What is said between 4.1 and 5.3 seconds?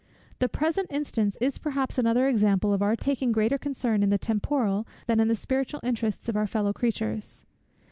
temporal, than in